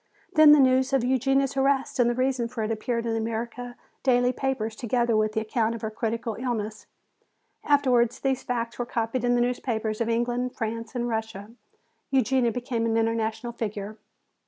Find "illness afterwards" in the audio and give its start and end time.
6.39-8.19